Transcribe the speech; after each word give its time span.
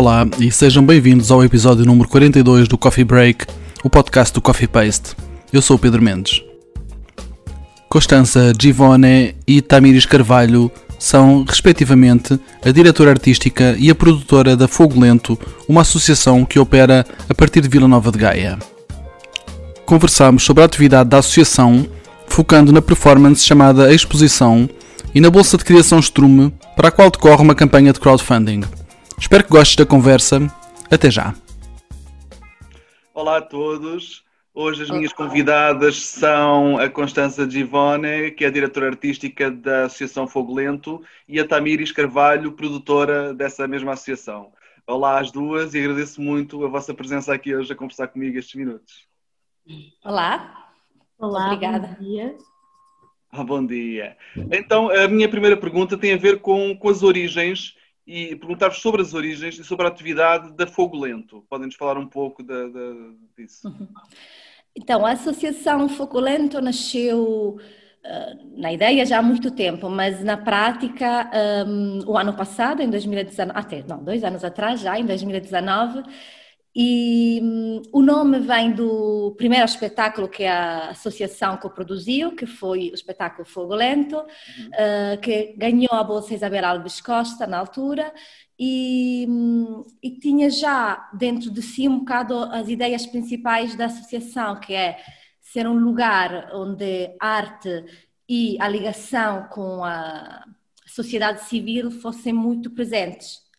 Olá 0.00 0.26
e 0.38 0.50
sejam 0.50 0.82
bem-vindos 0.82 1.30
ao 1.30 1.44
episódio 1.44 1.84
número 1.84 2.08
42 2.08 2.66
do 2.66 2.78
Coffee 2.78 3.04
Break, 3.04 3.44
o 3.84 3.90
podcast 3.90 4.32
do 4.32 4.40
Coffee 4.40 4.66
Paste. 4.66 5.14
Eu 5.52 5.60
sou 5.60 5.76
o 5.76 5.78
Pedro 5.78 6.00
Mendes. 6.00 6.42
Constança 7.86 8.50
Givone 8.58 9.34
e 9.46 9.60
Tamiris 9.60 10.06
Carvalho 10.06 10.72
são, 10.98 11.44
respectivamente, 11.46 12.40
a 12.64 12.70
diretora 12.70 13.10
artística 13.10 13.76
e 13.78 13.90
a 13.90 13.94
produtora 13.94 14.56
da 14.56 14.66
Fogo 14.66 14.98
Lento, 14.98 15.38
uma 15.68 15.82
associação 15.82 16.46
que 16.46 16.58
opera 16.58 17.04
a 17.28 17.34
partir 17.34 17.60
de 17.60 17.68
Vila 17.68 17.86
Nova 17.86 18.10
de 18.10 18.16
Gaia. 18.16 18.58
Conversamos 19.84 20.44
sobre 20.44 20.62
a 20.62 20.66
atividade 20.66 21.10
da 21.10 21.18
associação, 21.18 21.86
focando 22.26 22.72
na 22.72 22.80
performance 22.80 23.44
chamada 23.44 23.92
Exposição 23.92 24.66
e 25.14 25.20
na 25.20 25.28
Bolsa 25.28 25.58
de 25.58 25.64
Criação 25.66 25.98
Strume, 25.98 26.50
para 26.74 26.88
a 26.88 26.90
qual 26.90 27.10
decorre 27.10 27.42
uma 27.42 27.54
campanha 27.54 27.92
de 27.92 28.00
crowdfunding. 28.00 28.62
Espero 29.20 29.44
que 29.44 29.50
gostes 29.50 29.76
da 29.76 29.84
conversa. 29.84 30.38
Até 30.90 31.10
já. 31.10 31.34
Olá 33.14 33.36
a 33.36 33.42
todos. 33.42 34.24
Hoje 34.52 34.82
as 34.82 34.90
minhas 34.90 35.12
convidadas 35.12 35.96
são 35.96 36.78
a 36.78 36.88
Constança 36.88 37.48
Givone, 37.48 38.30
que 38.32 38.44
é 38.44 38.48
a 38.48 38.50
diretora 38.50 38.88
artística 38.88 39.50
da 39.50 39.84
Associação 39.84 40.26
Fogo 40.26 40.54
Lento, 40.54 41.02
e 41.28 41.38
a 41.38 41.46
Tamires 41.46 41.92
Carvalho, 41.92 42.52
produtora 42.52 43.32
dessa 43.34 43.68
mesma 43.68 43.92
associação. 43.92 44.52
Olá 44.86 45.20
às 45.20 45.30
duas 45.30 45.74
e 45.74 45.78
agradeço 45.78 46.20
muito 46.20 46.64
a 46.64 46.68
vossa 46.68 46.92
presença 46.92 47.32
aqui 47.32 47.54
hoje 47.54 47.72
a 47.72 47.76
conversar 47.76 48.08
comigo 48.08 48.38
estes 48.38 48.54
minutos. 48.56 49.06
Olá. 50.02 50.72
Olá, 51.18 51.52
Obrigada. 51.52 51.96
bom 51.98 52.04
dia. 52.04 52.36
Ah, 53.30 53.44
bom 53.44 53.64
dia. 53.64 54.16
Então, 54.50 54.90
a 54.90 55.06
minha 55.06 55.28
primeira 55.28 55.56
pergunta 55.56 55.96
tem 55.96 56.14
a 56.14 56.16
ver 56.16 56.40
com, 56.40 56.74
com 56.74 56.88
as 56.88 57.02
origens 57.02 57.78
e 58.10 58.34
perguntar-vos 58.34 58.78
sobre 58.78 59.02
as 59.02 59.14
origens 59.14 59.56
e 59.56 59.62
sobre 59.62 59.86
a 59.86 59.88
atividade 59.88 60.52
da 60.54 60.66
Fogo 60.66 60.98
Lento. 60.98 61.44
Podem-nos 61.48 61.76
falar 61.76 61.96
um 61.96 62.08
pouco 62.08 62.42
da, 62.42 62.66
da, 62.66 62.92
disso? 63.38 63.72
Então, 64.74 65.04
a 65.04 65.12
Associação 65.12 65.88
Fogo 65.88 66.18
Lento 66.18 66.60
nasceu 66.60 67.56
uh, 67.56 68.60
na 68.60 68.72
ideia 68.72 69.04
já 69.04 69.18
há 69.18 69.22
muito 69.22 69.50
tempo, 69.50 69.88
mas 69.88 70.22
na 70.24 70.36
prática, 70.36 71.30
um, 71.66 72.00
o 72.06 72.16
ano 72.16 72.32
passado, 72.34 72.80
em 72.80 72.88
2019, 72.88 73.58
até, 73.58 73.84
não, 73.88 74.02
dois 74.02 74.24
anos 74.24 74.44
atrás 74.44 74.80
já, 74.80 74.98
em 74.98 75.04
2019, 75.04 76.02
e 76.74 77.40
um, 77.42 77.82
o 77.92 78.00
nome 78.00 78.38
vem 78.38 78.70
do 78.72 79.34
primeiro 79.36 79.64
espetáculo 79.64 80.28
que 80.28 80.44
a 80.44 80.90
associação 80.90 81.56
coproduziu, 81.56 82.36
que 82.36 82.46
foi 82.46 82.90
o 82.90 82.94
espetáculo 82.94 83.44
Fogo 83.44 83.74
Lento, 83.74 84.16
uhum. 84.16 84.24
uh, 84.24 85.20
que 85.20 85.54
ganhou 85.56 85.92
a 85.92 86.04
Bolsa 86.04 86.34
Isabel 86.34 86.64
Alves 86.64 87.00
Costa 87.00 87.44
na 87.44 87.58
altura 87.58 88.12
e, 88.56 89.26
um, 89.28 89.84
e, 90.00 90.10
tinha 90.18 90.48
já 90.48 91.10
dentro 91.12 91.50
de 91.50 91.60
si 91.60 91.88
um 91.88 92.00
bocado 92.00 92.38
as 92.38 92.68
ideias 92.68 93.04
principais 93.04 93.74
da 93.74 93.86
associação, 93.86 94.60
que 94.60 94.72
é 94.72 94.96
ser 95.40 95.66
um 95.66 95.78
lugar 95.78 96.50
onde 96.54 97.16
arte 97.18 97.84
e 98.28 98.56
a 98.60 98.68
ligação 98.68 99.48
com 99.50 99.82
a 99.82 100.44
sociedade 100.86 101.42
civil 101.44 101.90
fossem 101.90 102.32
muito 102.32 102.70
presentes 102.70 103.49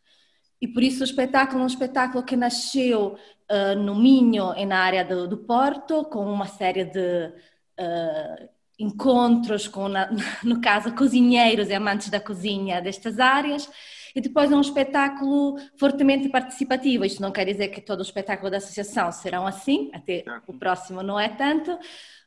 e 0.62 0.68
por 0.68 0.84
isso 0.84 1.02
o 1.02 1.04
espetáculo 1.04 1.62
é 1.62 1.64
um 1.64 1.68
espetáculo 1.68 2.24
que 2.24 2.36
nasceu 2.36 3.18
uh, 3.52 3.76
no 3.76 3.96
Minho 3.96 4.54
na 4.68 4.80
área 4.80 5.04
do, 5.04 5.28
do, 5.28 5.38
Porto, 5.38 6.06
com 6.06 6.24
uma 6.24 6.46
série 6.46 6.86
de 6.86 7.34
uh, 7.80 8.50
encontros 8.78 9.68
com, 9.68 9.88
na, 9.88 10.10
no 10.44 10.62
caso, 10.62 10.94
cozinheiros 10.94 11.70
e 11.70 11.74
amantes 11.74 12.10
da 12.10 12.20
cozinha 12.20 12.80
destas 12.80 13.20
áreas. 13.20 13.68
E 14.16 14.22
depois 14.22 14.52
é 14.52 14.56
um 14.56 14.62
espetáculo 14.62 15.58
fortemente 15.78 16.30
participativo. 16.30 17.06
Isto 17.06 17.22
não 17.22 17.32
quer 17.32 17.46
dizer 17.46 17.70
que 17.70 17.82
todo 17.82 18.00
o 18.00 18.04
espetáculo 18.04 18.50
da 18.50 18.58
associação 18.58 19.12
serão 19.12 19.48
assim, 19.48 19.90
até 19.94 20.24
o 20.48 20.54
próximo 20.54 21.02
não 21.02 21.20
é 21.20 21.30
tanto, 21.30 21.78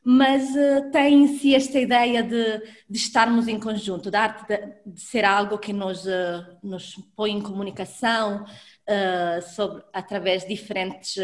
mas 0.03 0.50
uh, 0.50 0.91
tem 0.91 1.25
em 1.25 1.38
si 1.38 1.54
esta 1.54 1.78
ideia 1.78 2.22
de, 2.22 2.59
de, 2.88 2.98
estarmos 2.98 3.48
em 3.48 3.59
conjunto, 3.59 4.10
da 4.10 4.22
arte 4.22 4.47
de, 4.47 4.92
de 4.92 5.00
ser 5.00 5.25
algo 5.25 5.59
que 5.59 5.72
nos, 5.72 6.04
uh, 6.04 6.44
nos 6.62 6.94
põe 7.16 7.31
em 7.31 7.41
comunicação 7.41 8.44
uh, 8.44 9.42
sobre, 9.54 9.82
através 9.92 10.42
de 10.42 10.48
diferentes 10.48 11.16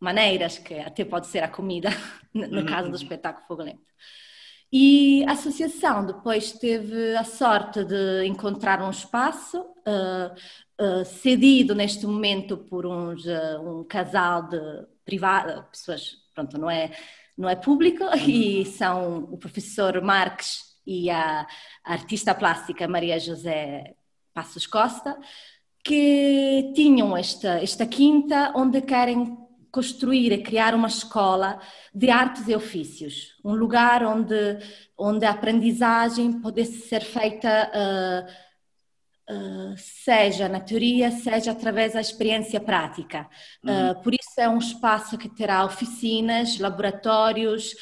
maneiras, 0.00 0.58
que 0.58 0.74
até 0.74 1.04
pode 1.04 1.26
ser 1.26 1.42
a 1.42 1.48
comida, 1.48 1.90
no 2.32 2.60
uhum. 2.60 2.66
caso 2.66 2.90
do 2.90 2.96
espetáculo 2.96 3.46
Fogo 3.46 3.62
Lento. 3.62 3.94
E 4.76 5.24
a 5.28 5.32
associação 5.32 6.04
depois 6.04 6.50
teve 6.50 7.14
a 7.14 7.22
sorte 7.22 7.84
de 7.84 8.26
encontrar 8.26 8.82
um 8.82 8.90
espaço 8.90 9.64
cedido 11.22 11.76
neste 11.76 12.04
momento 12.06 12.56
por 12.56 12.84
uns, 12.84 13.24
um 13.62 13.84
casal 13.84 14.48
de 14.48 14.58
privado, 15.04 15.64
pessoas, 15.70 16.16
pronto, 16.34 16.58
não 16.58 16.68
é 16.68 16.90
não 17.38 17.48
é 17.48 17.54
público 17.54 18.04
e 18.26 18.58
uhum. 18.58 18.64
são 18.64 19.18
o 19.30 19.38
professor 19.38 20.00
Marques 20.02 20.74
e 20.84 21.08
a, 21.08 21.46
artista 21.84 22.34
plástica 22.34 22.88
Maria 22.88 23.18
José 23.20 23.94
Passos 24.32 24.66
Costa, 24.66 25.16
que 25.84 26.72
tinham 26.74 27.16
esta, 27.16 27.62
esta 27.62 27.86
quinta 27.86 28.52
onde 28.56 28.80
querem 28.82 29.36
construir 29.74 30.30
e 30.30 30.40
criar 30.40 30.72
uma 30.72 30.86
escola 30.86 31.58
de 31.92 32.08
artes 32.08 32.46
e 32.46 32.54
ofícios, 32.54 33.34
um 33.44 33.54
lugar 33.54 34.04
onde, 34.04 34.58
onde 34.96 35.26
a 35.26 35.32
aprendizagem 35.32 36.40
pudesse 36.40 36.88
ser 36.88 37.00
feita 37.00 37.70
uh, 37.74 38.44
Uh, 39.26 39.72
seja 39.78 40.50
na 40.50 40.60
teoria, 40.60 41.10
seja 41.10 41.52
através 41.52 41.94
da 41.94 42.00
experiência 42.02 42.60
prática. 42.60 43.26
Uhum. 43.64 43.92
Uh, 43.92 44.02
por 44.02 44.12
isso 44.12 44.38
é 44.38 44.46
um 44.46 44.58
espaço 44.58 45.16
que 45.16 45.30
terá 45.30 45.64
oficinas, 45.64 46.58
laboratórios, 46.58 47.74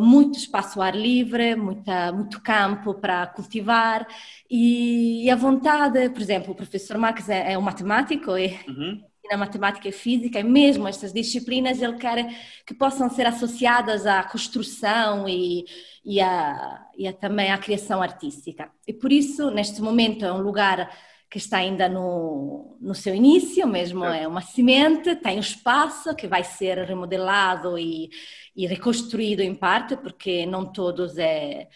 muito 0.00 0.38
espaço 0.38 0.80
ao 0.80 0.86
ar 0.86 0.96
livre, 0.96 1.54
muita, 1.54 2.10
muito 2.10 2.40
campo 2.40 2.94
para 2.94 3.26
cultivar 3.26 4.08
e, 4.48 5.26
e, 5.26 5.30
a 5.30 5.36
vontade, 5.36 6.08
por 6.08 6.22
exemplo, 6.22 6.52
o 6.52 6.56
professor 6.56 6.96
Marques 6.96 7.28
é, 7.28 7.52
é 7.52 7.58
um 7.58 7.60
matemático 7.60 8.34
e, 8.38 8.58
uhum 8.66 9.02
na 9.30 9.36
matemática 9.36 9.88
e 9.88 9.92
física, 9.92 10.40
e 10.40 10.44
mesmo 10.44 10.88
estas 10.88 11.12
disciplinas, 11.12 11.80
ele 11.80 11.96
quer 11.96 12.26
que 12.66 12.74
possam 12.74 13.08
ser 13.10 13.26
associadas 13.26 14.06
à 14.06 14.22
construção 14.22 15.28
e, 15.28 15.64
e, 16.04 16.20
a, 16.20 16.86
e 16.96 17.06
a, 17.06 17.12
também 17.12 17.50
à 17.50 17.58
criação 17.58 18.02
artística. 18.02 18.70
E 18.86 18.92
por 18.92 19.12
isso, 19.12 19.50
neste 19.50 19.80
momento, 19.80 20.24
é 20.24 20.32
um 20.32 20.42
lugar 20.42 20.90
que 21.30 21.38
está 21.38 21.58
ainda 21.58 21.88
no, 21.88 22.76
no 22.80 22.94
seu 22.94 23.14
início, 23.14 23.66
mesmo 23.66 24.04
é 24.04 24.26
uma 24.26 24.40
semente, 24.40 25.14
tem 25.16 25.36
um 25.36 25.40
espaço 25.40 26.14
que 26.14 26.26
vai 26.26 26.42
ser 26.42 26.78
remodelado 26.78 27.78
e, 27.78 28.08
e 28.56 28.66
reconstruído 28.66 29.42
em 29.42 29.54
parte, 29.54 29.96
porque 29.96 30.46
não 30.46 30.64
todos 30.72 31.18
é, 31.18 31.68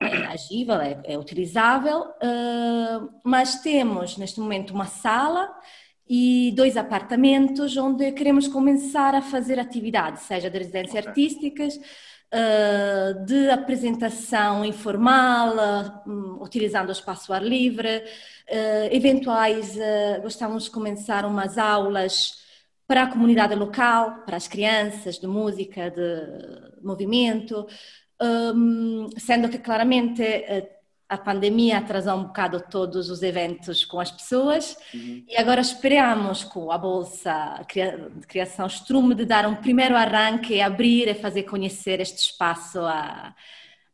é 0.00 0.26
agível, 0.26 0.80
é, 0.80 1.00
é 1.04 1.18
utilizável, 1.18 2.00
uh, 2.00 3.20
mas 3.22 3.60
temos 3.60 4.16
neste 4.16 4.40
momento 4.40 4.72
uma 4.72 4.86
sala 4.86 5.54
e 6.08 6.52
dois 6.54 6.76
apartamentos 6.76 7.76
onde 7.76 8.12
queremos 8.12 8.46
começar 8.48 9.14
a 9.14 9.22
fazer 9.22 9.58
atividades, 9.58 10.22
seja 10.22 10.50
de 10.50 10.58
residências 10.58 10.98
okay. 10.98 11.08
artísticas, 11.08 11.80
eh, 12.30 13.14
de 13.24 13.48
apresentação 13.50 14.64
informal, 14.64 15.54
hum, 16.06 16.38
utilizando 16.42 16.88
o 16.88 16.92
espaço 16.92 17.32
ar 17.32 17.42
livre, 17.42 18.04
eh, 18.46 18.88
eventuais, 18.92 19.78
gostamos 20.22 20.64
de 20.64 20.70
começar 20.70 21.24
umas 21.24 21.56
aulas 21.56 22.42
para 22.86 23.04
a 23.04 23.06
comunidade 23.06 23.54
local, 23.54 24.24
para 24.26 24.36
as 24.36 24.48
crianças, 24.48 25.18
de 25.18 25.26
música, 25.26 25.90
de 25.90 26.82
movimento, 26.82 27.66
hum, 28.20 29.08
sendo 29.16 29.48
que 29.48 29.58
claramente 29.58 30.22
a 31.08 31.18
pandemia 31.18 31.78
atrasou 31.78 32.14
um 32.14 32.24
bocado 32.24 32.62
todos 32.70 33.10
os 33.10 33.22
eventos 33.22 33.84
com 33.84 34.00
as 34.00 34.10
pessoas 34.10 34.76
uhum. 34.92 35.24
e 35.28 35.36
agora 35.36 35.60
esperamos 35.60 36.42
com 36.44 36.70
a 36.72 36.78
Bolsa 36.78 37.60
de 38.16 38.26
Criação 38.26 38.66
Strume 38.66 39.14
de 39.14 39.24
dar 39.24 39.46
um 39.46 39.56
primeiro 39.56 39.96
arranque, 39.96 40.60
abrir 40.60 41.08
e 41.08 41.14
fazer 41.14 41.42
conhecer 41.44 42.00
este 42.00 42.30
espaço 42.30 42.80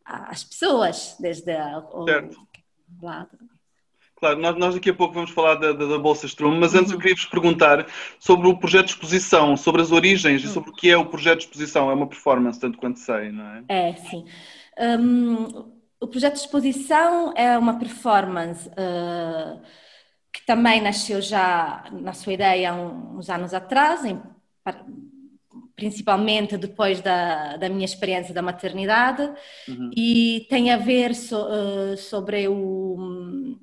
às 0.04 0.44
pessoas, 0.44 1.16
desde 1.18 1.52
o 1.92 2.06
lado. 3.02 3.38
Claro, 4.16 4.38
nós, 4.38 4.56
nós, 4.58 4.74
daqui 4.74 4.90
a 4.90 4.94
pouco 4.94 5.14
vamos 5.14 5.30
falar 5.30 5.54
da, 5.54 5.72
da, 5.72 5.86
da 5.86 5.98
Bolsa 5.98 6.26
Strume, 6.26 6.58
mas 6.58 6.74
antes 6.74 6.90
uhum. 6.90 6.96
eu 6.96 7.00
queria 7.00 7.16
vos 7.16 7.24
perguntar 7.24 7.86
sobre 8.18 8.46
o 8.48 8.56
projeto 8.56 8.86
de 8.86 8.92
exposição, 8.92 9.56
sobre 9.56 9.80
as 9.80 9.90
origens 9.90 10.42
uhum. 10.44 10.50
e 10.50 10.52
sobre 10.52 10.70
o 10.70 10.72
que 10.74 10.90
é 10.90 10.96
o 10.96 11.06
projeto 11.06 11.38
de 11.38 11.44
exposição. 11.46 11.90
É 11.90 11.94
uma 11.94 12.06
performance, 12.06 12.60
tanto 12.60 12.76
quanto 12.76 12.98
sei, 12.98 13.32
não 13.32 13.46
é? 13.46 13.64
É, 13.68 13.94
sim. 13.94 14.26
Um, 14.78 15.79
o 16.00 16.08
projeto 16.08 16.34
de 16.34 16.40
exposição 16.40 17.32
é 17.36 17.56
uma 17.58 17.78
performance 17.78 18.66
uh, 18.70 19.60
que 20.32 20.44
também 20.46 20.80
nasceu 20.80 21.20
já 21.20 21.84
na 21.92 22.14
sua 22.14 22.32
ideia 22.32 22.70
há 22.70 22.74
uns 22.74 23.28
anos 23.28 23.52
atrás, 23.52 24.04
em, 24.04 24.18
principalmente 25.76 26.56
depois 26.56 27.02
da, 27.02 27.58
da, 27.58 27.68
minha 27.68 27.84
experiência 27.84 28.32
da 28.32 28.40
maternidade, 28.40 29.30
uhum. 29.68 29.90
e 29.94 30.46
tem 30.48 30.70
a 30.70 30.78
ver 30.78 31.14
so, 31.14 31.36
uh, 31.36 31.96
sobre 31.98 32.48
o, 32.48 33.58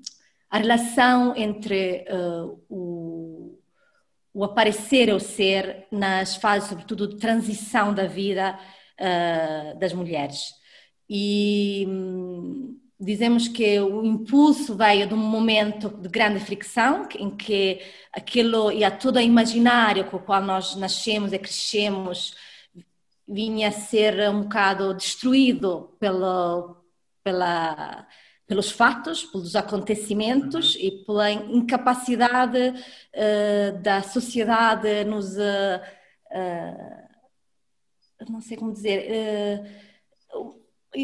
a 0.50 0.60
relação 0.60 1.36
entre 1.36 2.06
uh, 2.12 2.64
o, 2.70 3.60
o 4.32 4.44
aparecer 4.44 5.12
ou 5.12 5.20
ser 5.20 5.88
nas 5.92 6.36
fases, 6.36 6.70
sobretudo, 6.70 7.08
de 7.08 7.18
transição 7.18 7.94
da 7.94 8.06
vida 8.06 8.60
das 9.80 9.94
mulheres. 9.94 10.58
E 11.10 11.86
hum, 11.88 12.80
dizemos 13.00 13.48
que 13.48 13.80
o 13.80 14.04
impulso 14.04 14.76
veio 14.76 15.08
de 15.08 15.14
um 15.14 15.18
momento 15.18 15.90
de 15.90 16.10
grande 16.10 16.40
fricção, 16.40 17.08
em 17.18 17.30
que 17.30 17.82
aquilo 18.12 18.72
e 18.72 18.84
a 18.84 18.92
todo 18.92 19.18
o 19.18 19.22
imaginário 19.22 20.06
com 20.06 20.18
o 20.18 20.22
qual 20.22 20.42
nós 20.42 20.76
nascemos 20.76 21.32
e 21.34 21.40
crescemos 21.40 22.36
vinha 23.28 23.68
a 23.70 23.72
ser 23.72 24.30
um 24.30 24.44
bocado 24.44 24.94
destruído 24.94 25.96
pelo, 26.00 26.78
pela, 27.24 28.08
pelos 28.48 28.72
fatos, 28.72 29.24
pelos 29.26 29.56
acontecimentos 29.56 30.76
uhum. 30.76 30.82
e 30.82 30.92
pela 31.06 31.32
incapacidade 31.32 32.58
uh, 32.70 33.82
da 33.82 34.02
sociedade 34.02 35.04
nos. 35.04 35.36
Uh, 35.36 35.82
uh, 36.32 37.08
não 38.30 38.42
sei 38.42 38.58
como 38.58 38.74
dizer 38.74 39.88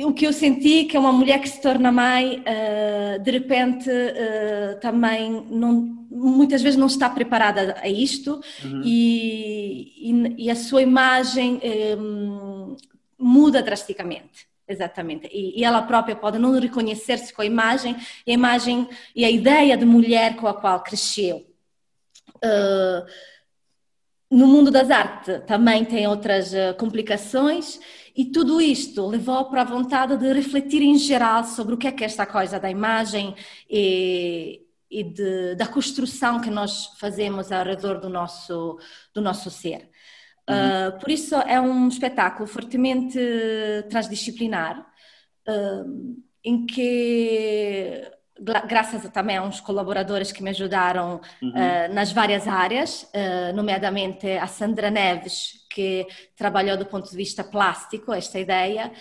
o 0.05 0.13
que 0.13 0.25
eu 0.25 0.33
senti 0.33 0.85
que 0.85 0.97
é 0.97 0.99
uma 0.99 1.11
mulher 1.11 1.39
que 1.39 1.49
se 1.49 1.61
torna 1.61 1.91
mãe, 1.91 2.41
uh, 2.41 3.19
de 3.21 3.31
repente 3.31 3.89
uh, 3.89 4.79
também 4.79 5.45
não, 5.49 6.07
muitas 6.09 6.61
vezes 6.61 6.77
não 6.77 6.87
está 6.87 7.09
preparada 7.09 7.75
a 7.81 7.87
isto 7.87 8.41
uhum. 8.63 8.81
e, 8.83 10.11
e, 10.11 10.45
e, 10.45 10.49
a 10.49 10.55
sua 10.55 10.81
imagem 10.81 11.59
um, 11.97 12.75
eh, 12.75 12.85
muda 13.17 13.61
drasticamente. 13.61 14.47
Exatamente. 14.67 15.27
E, 15.31 15.59
e, 15.59 15.63
ela 15.63 15.81
própria 15.81 16.15
pode 16.15 16.39
não 16.39 16.57
reconhecer-se 16.57 17.33
com 17.33 17.41
a 17.41 17.45
imagem, 17.45 17.95
e 18.25 18.31
a 18.31 18.33
imagem 18.33 18.87
e 19.15 19.25
a 19.25 19.29
ideia 19.29 19.75
de 19.75 19.85
mulher 19.85 20.35
com 20.37 20.47
a 20.47 20.53
qual 20.53 20.81
cresceu. 20.81 21.45
Uh, 22.37 23.05
no 24.33 24.47
mundo 24.47 24.71
das 24.71 24.89
artes 24.89 25.41
também 25.45 25.85
tem 25.85 26.07
outras 26.07 26.51
complicações 26.77 27.79
e 28.15 28.25
tudo 28.25 28.61
isto 28.61 29.07
levou 29.07 29.45
para 29.45 29.61
a 29.61 29.65
vontade 29.65 30.17
de 30.17 30.31
refletir 30.33 30.81
em 30.81 30.97
geral 30.97 31.43
sobre 31.43 31.73
o 31.73 31.77
que 31.77 31.87
é 31.87 31.91
que 31.91 32.03
é 32.03 32.05
esta 32.05 32.25
coisa 32.25 32.59
da 32.59 32.69
imagem 32.69 33.35
e, 33.69 34.61
e 34.89 35.03
de, 35.03 35.55
da 35.55 35.65
construção 35.65 36.39
que 36.39 36.49
nós 36.49 36.87
fazemos 36.99 37.51
ao 37.51 37.65
redor 37.65 37.99
do 37.99 38.09
nosso, 38.09 38.77
do 39.13 39.21
nosso 39.21 39.49
ser. 39.49 39.89
Uhum. 40.47 40.55
Uh, 40.55 40.99
por 40.99 41.09
isso 41.09 41.35
é 41.35 41.59
um 41.59 41.87
espetáculo 41.87 42.47
fortemente 42.47 43.17
transdisciplinar, 43.89 44.79
uh, 45.47 46.23
em 46.43 46.65
que 46.65 48.11
graças 48.39 49.07
também 49.11 49.37
a 49.37 49.43
uns 49.43 49.61
colaboradores 49.61 50.31
que 50.31 50.41
me 50.41 50.49
ajudaram 50.49 51.21
uhum. 51.41 51.49
uh, 51.49 51.93
nas 51.93 52.11
várias 52.11 52.47
áreas, 52.47 53.03
uh, 53.03 53.55
nomeadamente 53.55 54.27
a 54.31 54.47
Sandra 54.47 54.89
Neves, 54.89 55.65
que 55.69 56.07
trabalhou 56.35 56.77
do 56.77 56.85
ponto 56.85 57.09
de 57.09 57.15
vista 57.15 57.43
plástico 57.43 58.13
esta 58.13 58.39
ideia, 58.39 58.91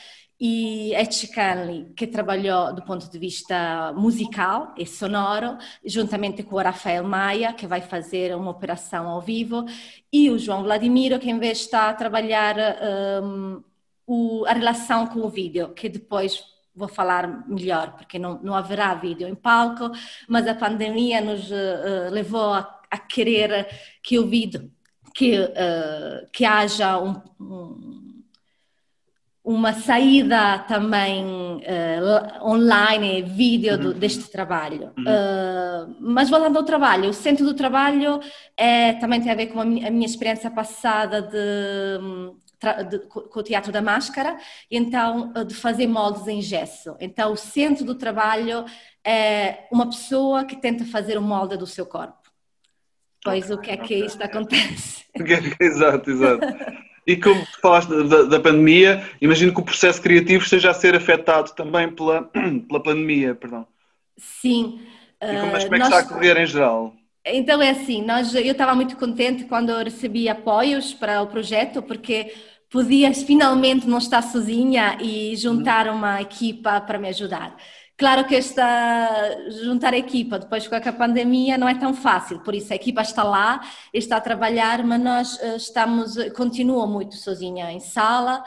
e 0.44 0.92
Etch 0.94 1.30
Canley, 1.32 1.92
que 1.94 2.04
trabalhou 2.04 2.74
do 2.74 2.82
ponto 2.82 3.08
de 3.08 3.16
vista 3.16 3.92
musical 3.92 4.74
e 4.76 4.84
sonoro, 4.84 5.56
juntamente 5.84 6.42
com 6.42 6.56
o 6.56 6.58
Rafael 6.58 7.04
Maia, 7.04 7.52
que 7.52 7.64
vai 7.64 7.80
fazer 7.80 8.34
uma 8.34 8.50
operação 8.50 9.06
ao 9.06 9.20
vivo, 9.20 9.64
e 10.12 10.30
o 10.30 10.38
João 10.38 10.64
Vladimiro, 10.64 11.20
que 11.20 11.30
em 11.30 11.38
vez 11.38 11.60
está 11.60 11.88
a 11.88 11.94
trabalhar 11.94 12.56
um, 13.22 13.54
ehm, 13.54 13.64
o, 14.04 14.44
a 14.46 14.52
relação 14.52 15.06
com 15.06 15.20
o 15.20 15.30
vídeo, 15.30 15.72
que 15.74 15.88
depois 15.88 16.42
vou 16.74 16.88
falar 16.88 17.46
melhor, 17.48 17.92
porque 17.96 18.18
não, 18.18 18.40
não 18.42 18.54
haverá 18.54 18.94
vídeo 18.94 19.28
em 19.28 19.34
palco, 19.34 19.90
mas 20.28 20.46
a 20.46 20.54
pandemia 20.54 21.20
nos 21.20 21.50
uh, 21.50 22.10
levou 22.10 22.54
a, 22.54 22.80
a, 22.90 22.98
querer 22.98 23.68
que 24.02 24.18
o 24.18 24.26
vídeo, 24.26 24.70
que, 25.14 25.38
uh, 25.38 26.26
que 26.32 26.44
haja 26.44 26.98
um, 26.98 27.20
um, 27.38 28.22
uma 29.44 29.74
saída 29.74 30.60
também 30.60 31.26
uh, 31.26 32.46
online, 32.46 33.22
vídeo 33.22 33.76
do, 33.76 33.88
uhum. 33.88 33.98
deste 33.98 34.30
trabalho. 34.30 34.92
Uhum. 34.96 35.96
mas 36.00 36.30
voltando 36.30 36.56
ao 36.56 36.64
trabalho, 36.64 37.10
o 37.10 37.14
centro 37.14 37.44
do 37.44 37.54
trabalho 37.54 38.18
é, 38.56 38.94
também 38.94 39.20
tem 39.20 39.30
a 39.30 39.34
ver 39.34 39.48
com 39.48 39.60
a 39.60 39.64
minha, 39.64 39.88
a 39.88 39.90
minha 39.90 40.06
experiência 40.06 40.50
passada 40.50 41.20
de 41.20 41.98
de, 42.88 42.98
com 43.00 43.40
o 43.40 43.42
teatro 43.42 43.72
da 43.72 43.82
máscara, 43.82 44.38
então 44.70 45.32
eh, 45.34 45.44
de 45.44 45.54
fazer 45.54 45.86
moldes 45.86 46.26
em 46.28 46.40
gesso. 46.40 46.96
Então 47.00 47.32
o 47.32 47.36
centro 47.36 47.84
do 47.84 47.94
trabalho 47.94 48.64
é 49.04 49.66
uma 49.70 49.86
pessoa 49.86 50.44
que 50.44 50.56
tenta 50.56 50.84
fazer 50.84 51.18
o 51.18 51.22
molde 51.22 51.56
do 51.56 51.66
seu 51.66 51.84
corpo. 51.84 52.22
Pois 53.24 53.50
okay, 53.50 53.54
o 53.54 53.60
que 53.60 53.70
é 53.70 53.76
que 53.76 53.94
isto 54.06 54.22
acontece? 54.22 55.04
exato, 55.60 56.10
exato. 56.10 56.46
E 57.06 57.16
como 57.16 57.44
falaste 57.60 57.88
da, 57.88 58.22
da, 58.22 58.40
pandemia, 58.40 59.04
imagino 59.20 59.52
que 59.52 59.60
o 59.60 59.64
processo 59.64 60.00
criativo 60.00 60.44
esteja 60.44 60.70
a 60.70 60.74
ser 60.74 60.94
afetado 60.94 61.52
também 61.52 61.90
pela, 61.90 62.22
pela 62.68 62.82
pandemia, 62.82 63.34
perdão. 63.34 63.66
Sim. 64.16 64.80
E 65.20 65.40
como, 65.40 65.52
mas 65.52 65.64
como 65.64 65.76
é 65.76 65.78
que 65.78 65.84
nós... 65.84 65.88
está 65.88 65.98
a 65.98 66.14
correr 66.14 66.36
em 66.36 66.46
geral? 66.46 66.94
Então 67.24 67.62
é 67.62 67.70
assim, 67.70 68.02
nós, 68.02 68.34
eu 68.34 68.42
estava 68.42 68.74
muito 68.74 68.96
contente 68.96 69.44
quando 69.44 69.76
recebi 69.76 70.28
apoios 70.28 70.92
para 70.92 71.22
o 71.22 71.26
projeto, 71.28 71.80
porque 71.80 72.34
podias 72.72 73.22
finalmente 73.22 73.86
não 73.86 73.98
estar 73.98 74.22
sozinha 74.22 74.96
e 75.00 75.36
juntar 75.36 75.88
uma 75.88 76.22
equipa 76.22 76.80
para 76.80 76.98
me 76.98 77.08
ajudar. 77.08 77.54
Claro 77.98 78.24
que 78.26 78.34
esta 78.34 79.38
juntar 79.62 79.92
a 79.92 79.98
equipa 79.98 80.38
depois 80.38 80.66
com 80.66 80.74
a 80.74 80.92
pandemia 80.92 81.58
não 81.58 81.68
é 81.68 81.74
tão 81.74 81.94
fácil, 81.94 82.40
por 82.40 82.54
isso 82.54 82.72
a 82.72 82.76
equipa 82.76 83.02
está 83.02 83.22
lá, 83.22 83.60
está 83.92 84.16
a 84.16 84.20
trabalhar, 84.20 84.82
mas 84.82 85.00
nós 85.00 85.40
eh, 85.40 85.56
estamos, 85.56 86.16
continuo 86.34 86.86
muito 86.86 87.14
sozinha 87.14 87.70
em 87.70 87.78
sala. 87.78 88.42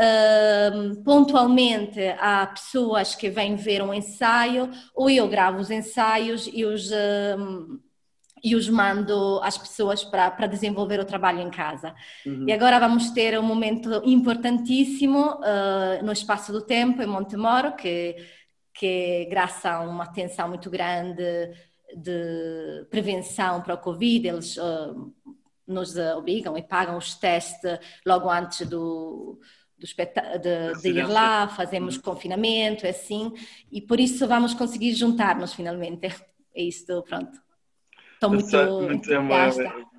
Uh, 0.00 1.02
pontualmente 1.02 2.00
há 2.20 2.46
pessoas 2.46 3.16
que 3.16 3.28
vêm 3.28 3.56
ver 3.56 3.82
um 3.82 3.92
ensaio, 3.92 4.70
ou 4.94 5.10
eu 5.10 5.26
gravo 5.26 5.58
os 5.58 5.72
ensaios 5.72 6.48
e 6.52 6.64
os 6.64 6.88
uh, 6.92 7.80
e 8.42 8.54
os 8.54 8.68
mando 8.68 9.40
às 9.42 9.58
pessoas 9.58 10.04
para, 10.04 10.46
desenvolver 10.46 11.00
o 11.00 11.04
trabalho 11.04 11.40
em 11.40 11.50
casa. 11.50 11.94
Uhum. 12.24 12.44
E 12.48 12.52
agora 12.52 12.78
vamos 12.78 13.10
ter 13.10 13.38
um 13.38 13.42
momento 13.42 14.02
importantíssimo 14.04 15.34
uh, 15.34 16.04
no 16.04 16.12
Espaço 16.12 16.52
do 16.52 16.62
Tempo, 16.62 17.02
em 17.02 17.06
Montemoro, 17.06 17.74
que, 17.74 18.16
que 18.74 19.26
graças 19.30 19.64
a 19.66 19.80
uma 19.80 20.04
atenção 20.04 20.48
muito 20.48 20.70
grande 20.70 21.50
de 21.96 22.86
prevenção 22.90 23.62
para 23.62 23.74
o 23.74 23.78
Covid, 23.78 24.28
eles 24.28 24.56
uh, 24.56 25.12
nos 25.66 25.96
obrigam 25.96 26.56
e 26.56 26.62
pagam 26.62 26.96
os 26.96 27.14
testes 27.14 27.78
logo 28.06 28.30
antes 28.30 28.66
do, 28.66 29.38
do 29.78 29.86
de, 29.86 30.80
de, 30.82 30.88
ir 30.88 31.06
lá, 31.06 31.48
fazemos 31.48 31.96
uhum. 31.96 32.02
confinamento, 32.02 32.86
é 32.86 32.90
assim, 32.90 33.32
e 33.70 33.80
por 33.80 34.00
isso 34.00 34.26
vamos 34.26 34.54
conseguir 34.54 34.94
juntar-nos 34.94 35.52
finalmente. 35.52 36.08
É 36.54 36.62
isto, 36.62 37.04
pronto. 37.04 37.38
Estou 38.20 38.30
muito, 38.30 38.80
muito 38.82 39.12
é 39.12 39.18
uma, 39.18 39.50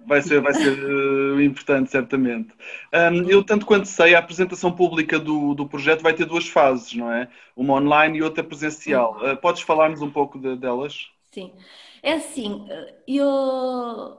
vai 0.05 0.21
ser, 0.21 0.41
vai 0.41 0.53
ser 0.53 0.77
uh, 0.83 1.41
importante, 1.41 1.91
certamente. 1.91 2.49
Um, 2.93 3.29
eu, 3.29 3.43
tanto 3.43 3.65
quanto 3.65 3.87
sei, 3.87 4.15
a 4.15 4.19
apresentação 4.19 4.71
pública 4.71 5.19
do, 5.19 5.53
do 5.53 5.67
projeto 5.67 6.01
vai 6.01 6.13
ter 6.13 6.25
duas 6.25 6.47
fases, 6.47 6.93
não 6.95 7.11
é? 7.11 7.29
Uma 7.55 7.75
online 7.75 8.17
e 8.17 8.23
outra 8.23 8.43
presencial. 8.43 9.17
Uh, 9.21 9.37
podes 9.37 9.61
falar-nos 9.61 10.01
um 10.01 10.09
pouco 10.09 10.39
de, 10.39 10.57
delas? 10.57 11.07
Sim. 11.31 11.53
É 12.01 12.13
assim, 12.13 12.65
eh, 12.69 12.93
eu 13.07 14.17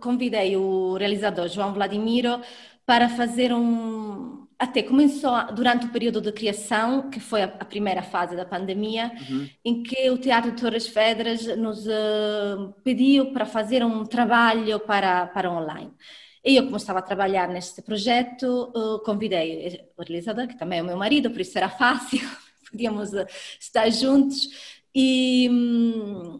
convidei 0.00 0.56
o 0.56 0.96
realizador 0.96 1.48
João 1.48 1.72
Vladimiro 1.72 2.40
para 2.84 3.08
fazer 3.08 3.52
um, 3.52 4.25
até 4.58 4.82
começou 4.82 5.32
durante 5.54 5.86
o 5.86 5.90
período 5.90 6.20
de 6.20 6.32
criação, 6.32 7.10
que 7.10 7.20
foi 7.20 7.42
a, 7.42 7.48
primeira 7.48 8.02
fase 8.02 8.34
da 8.34 8.44
pandemia, 8.44 9.12
uhum. 9.28 9.48
em 9.64 9.82
que 9.82 10.10
o 10.10 10.18
Teatro 10.18 10.52
Torres 10.52 10.88
Vedras 10.88 11.46
nos 11.58 11.86
uh, 11.86 12.72
pediu 12.82 13.32
para 13.32 13.44
fazer 13.44 13.84
um 13.84 14.04
trabalho 14.04 14.80
para, 14.80 15.26
para 15.26 15.52
online. 15.52 15.92
E 16.42 16.56
eu, 16.56 16.64
como 16.64 16.76
estava 16.76 17.00
a 17.00 17.02
trabalhar 17.02 17.48
neste 17.48 17.82
projeto, 17.82 18.72
uh, 18.74 18.98
convidei 19.04 19.84
o 19.96 20.02
realizador, 20.02 20.46
que 20.46 20.58
também 20.58 20.78
é 20.78 20.82
o 20.82 20.86
meu 20.86 20.96
marido, 20.96 21.30
por 21.30 21.40
isso 21.40 21.58
era 21.58 21.68
fácil, 21.68 22.20
podíamos 22.70 23.12
uh, 23.12 23.26
estar 23.60 23.90
juntos. 23.90 24.48
E, 24.94 25.48
um, 25.50 26.38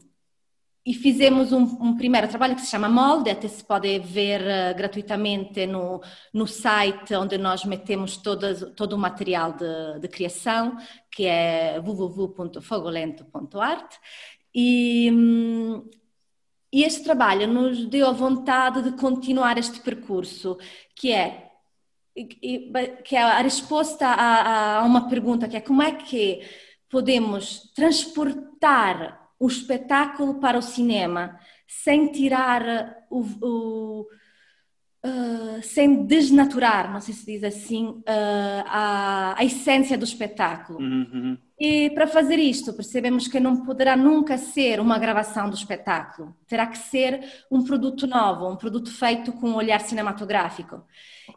e 0.87 0.95
fizemos 0.95 1.53
um, 1.53 1.65
um, 1.65 1.97
primeiro 1.97 2.29
trabalho 2.29 2.55
que 2.55 2.61
se 2.61 2.71
chama 2.71 2.89
Molde, 2.89 3.29
até 3.29 3.49
se 3.49 3.65
pode 3.65 3.99
ver 3.99 4.41
uh, 4.41 4.73
gratuitamente 4.77 5.67
no, 5.67 6.01
no 6.33 6.47
site 6.47 7.13
onde 7.17 7.37
nós 7.37 7.65
metemos 7.65 8.17
todas, 8.17 8.73
todo 8.77 8.93
o 8.93 8.99
material 8.99 9.53
de, 9.53 9.99
de 9.99 10.07
criação, 10.07 10.77
que 11.11 11.27
é 11.27 11.81
www.fogolento.art. 11.81 13.97
E, 14.55 15.11
um, 15.13 15.91
e 16.73 16.85
este 16.85 17.03
trabalho 17.03 17.49
nos 17.49 17.85
deu 17.87 18.07
a 18.07 18.13
vontade 18.13 18.83
de 18.83 18.93
continuar 18.93 19.59
este 19.59 19.81
percurso, 19.81 20.57
que 20.95 21.11
é, 21.11 21.51
que 23.05 23.17
é 23.17 23.23
a 23.23 23.43
resposta 23.43 24.07
a, 24.07 24.79
a 24.79 24.85
uma 24.85 25.09
pergunta 25.09 25.49
que 25.49 25.57
é 25.57 25.61
como 25.61 25.83
é 25.83 25.91
que 25.91 26.43
podemos 26.89 27.73
transportar 27.75 29.26
o 29.39 29.47
espetáculo 29.47 30.41
para 30.41 30.59
o 30.59 30.63
cinema 30.63 31.39
sem 31.67 32.11
tirar 32.13 33.07
o, 33.11 33.21
o 33.43 34.07
uh, 35.07 35.63
sem 35.63 36.05
desnaturar, 36.05 36.93
não 36.93 37.01
sei 37.01 37.15
se 37.15 37.27
diz 37.27 37.45
assim, 37.45 37.87
uh, 37.87 38.65
a, 38.67 39.35
a, 39.39 39.45
essência 39.45 39.97
do 39.97 40.05
espetáculo. 40.05 40.79
Uhum, 40.81 41.07
uhum. 41.13 41.39
E 41.59 41.91
para 41.91 42.07
fazer 42.07 42.39
isto, 42.39 42.73
percebemos 42.75 43.29
que 43.29 43.41
não 43.41 43.65
poderá 43.65 43.97
nunca 43.97 44.37
ser 44.37 44.79
uma 44.79 44.99
gravação 44.99 45.49
do 45.49 45.57
espetáculo, 45.57 46.37
terá 46.47 46.67
que 46.67 46.77
ser 46.77 47.25
um 47.51 47.65
produto 47.65 48.07
novo, 48.07 48.51
um 48.51 48.57
produto 48.57 48.93
feito 48.93 49.33
com 49.33 49.51
um 49.51 49.55
olhar 49.55 49.81
cinematográfico. 49.81 50.83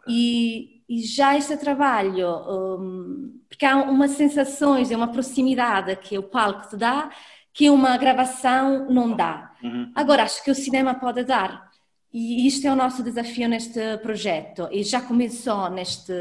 E, 0.08 0.84
e 0.90 1.04
já 1.04 1.38
este 1.38 1.56
trabalho, 1.56 2.28
um, 2.28 3.40
porque 3.48 3.66
há 3.66 3.78
umas 3.78 4.12
sensações 4.12 4.92
e 4.92 4.96
uma 4.96 5.08
proximidade 5.12 5.96
que 5.96 6.18
o 6.18 6.24
palco 6.24 6.68
te 6.68 6.76
dá 6.76 7.10
que 7.54 7.70
uma 7.70 7.98
gravação 7.98 8.90
não 8.90 9.16
dá. 9.16 9.52
Uhum. 9.64 9.92
Agora, 9.96 10.24
acho 10.24 10.44
que 10.44 10.52
o 10.52 10.56
cinema 10.56 10.96
pode 10.96 11.24
dar. 11.24 11.70
E 12.12 12.48
isto 12.48 12.66
é 12.66 12.72
o 12.72 12.76
nosso 12.76 13.04
desafio 13.04 13.48
neste 13.48 13.98
projeto. 13.98 14.68
E 14.72 14.84
já 14.84 15.02
começou 15.02 15.70
neste, 15.70 16.14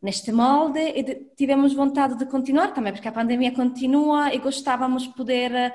neste 0.00 0.32
molde 0.32 0.80
e 0.80 1.02
de, 1.02 1.14
tivemos 1.36 1.74
vontade 1.74 2.16
de 2.16 2.26
continuar 2.26 2.72
também, 2.72 2.92
porque 2.92 3.08
a 3.08 3.12
pandemia 3.12 3.52
continua 3.52 4.34
e 4.34 4.38
gostávamos 4.38 5.04
de 5.04 5.10
poder 5.10 5.72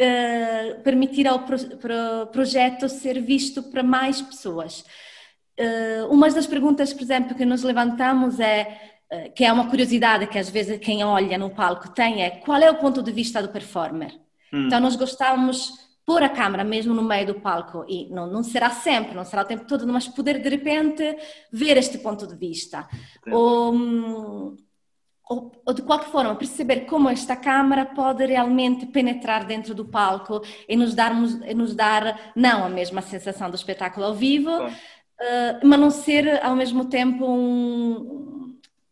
uh, 0.00 0.82
permitir 0.82 1.26
ao 1.26 1.40
pro, 1.40 1.58
pro, 1.76 2.26
projeto 2.32 2.88
ser 2.88 3.20
visto 3.20 3.62
para 3.64 3.82
mais 3.82 4.22
pessoas. 4.22 4.84
Uh, 5.58 6.06
uma 6.10 6.30
das 6.30 6.46
perguntas, 6.46 6.92
por 6.92 7.02
exemplo, 7.02 7.34
que 7.34 7.44
nos 7.44 7.62
levantamos 7.62 8.40
é 8.40 8.93
que 9.34 9.44
é 9.44 9.52
uma 9.52 9.68
curiosidade 9.68 10.26
que 10.26 10.38
às 10.38 10.48
vezes 10.48 10.78
quem 10.78 11.04
olha 11.04 11.38
no 11.38 11.50
palco 11.50 11.90
tem 11.90 12.22
é 12.22 12.30
qual 12.30 12.60
é 12.60 12.70
o 12.70 12.78
ponto 12.78 13.02
de 13.02 13.12
vista 13.12 13.42
do 13.42 13.48
performer. 13.48 14.12
Hum. 14.52 14.66
Então 14.66 14.80
nós 14.80 14.96
gostávamos 14.96 15.84
pôr 16.06 16.22
a 16.22 16.28
câmera 16.28 16.62
mesmo 16.64 16.94
no 16.94 17.02
meio 17.02 17.26
do 17.28 17.34
palco 17.40 17.84
e 17.88 18.08
não, 18.10 18.26
não 18.26 18.42
será 18.42 18.70
sempre, 18.70 19.14
não 19.14 19.24
será 19.24 19.42
o 19.42 19.46
tempo 19.46 19.66
todo, 19.66 19.86
mas 19.86 20.06
poder 20.06 20.40
de 20.40 20.48
repente 20.48 21.02
ver 21.50 21.76
este 21.76 21.98
ponto 21.98 22.26
de 22.26 22.36
vista. 22.36 22.86
Ou, 23.30 24.54
ou, 25.28 25.52
ou, 25.64 25.72
de 25.72 25.82
qualquer 25.82 26.10
forma 26.10 26.34
perceber 26.36 26.80
como 26.80 27.08
esta 27.08 27.34
câmera 27.34 27.86
pode 27.86 28.24
realmente 28.26 28.84
penetrar 28.86 29.44
dentro 29.46 29.74
do 29.74 29.86
palco 29.86 30.42
e 30.68 30.76
nos, 30.76 30.94
darmos, 30.94 31.40
e 31.46 31.54
nos 31.54 31.74
dar 31.74 32.32
não 32.36 32.64
a 32.64 32.68
mesma 32.68 33.00
sensação 33.00 33.48
do 33.48 33.56
espetáculo 33.56 34.04
ao 34.04 34.14
vivo, 34.14 34.50
uh, 34.50 34.70
mas 35.62 35.80
não 35.80 35.90
ser 35.90 36.44
ao 36.44 36.54
mesmo 36.54 36.84
tempo 36.84 37.24
um, 37.26 38.43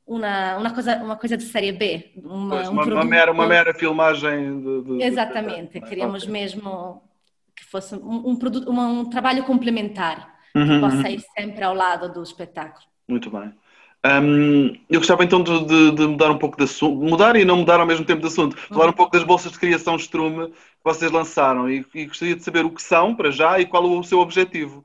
uma, 0.07 0.57
uma, 0.59 0.75
coisa, 0.75 0.97
uma 0.97 1.17
coisa 1.17 1.37
de 1.37 1.45
série 1.45 1.73
B. 1.73 2.13
Uma, 2.17 2.57
pois, 2.57 2.69
um 2.69 2.73
uma, 2.73 2.85
uma, 2.85 3.05
mera, 3.05 3.33
uma 3.33 3.47
mera 3.47 3.75
filmagem. 3.75 4.61
De, 4.61 4.83
de, 4.83 5.03
Exatamente, 5.03 5.81
de... 5.81 5.87
queríamos 5.87 6.23
okay. 6.23 6.33
mesmo 6.33 7.03
que 7.55 7.65
fosse 7.65 7.95
um, 7.95 8.31
um, 8.31 8.37
produto, 8.37 8.71
um, 8.71 9.01
um 9.01 9.05
trabalho 9.11 9.45
complementar, 9.45 10.35
uhum, 10.55 10.67
que 10.67 10.81
possa 10.81 10.97
uhum. 10.97 11.07
ir 11.07 11.21
sempre 11.37 11.65
ao 11.65 11.75
lado 11.75 12.13
do 12.13 12.23
espetáculo. 12.23 12.85
Muito 13.09 13.31
bem. 13.31 13.53
Um, 14.05 14.75
eu 14.91 14.99
gostava 14.99 15.23
então 15.23 15.45
de, 15.45 15.65
de, 15.65 15.91
de, 15.93 16.07
mudar 16.09 16.29
um 16.29 16.39
pouco 16.39 16.57
de 16.57 16.65
assunto, 16.65 17.01
mudar 17.01 17.37
e 17.37 17.45
não 17.45 17.59
mudar 17.59 17.79
ao 17.79 17.87
mesmo 17.87 18.05
tempo 18.05 18.21
de 18.21 18.27
assunto, 18.27 18.57
falar 18.57 18.89
um 18.89 18.93
pouco 18.93 19.13
das 19.13 19.23
bolsas 19.23 19.53
de 19.53 19.61
criação 19.61 19.95
Strume 19.95 20.49
que 20.49 20.57
vocês 20.83 21.13
lançaram 21.13 21.71
e, 21.71 21.87
e, 21.95 22.07
gostaria 22.07 22.35
de 22.35 22.43
saber 22.43 22.65
o 22.65 22.71
que 22.71 22.83
são 22.83 23.15
para 23.15 23.31
já 23.31 23.61
e 23.61 23.67
qual 23.67 23.85
o 23.85 24.03
seu 24.03 24.19
objetivo. 24.19 24.85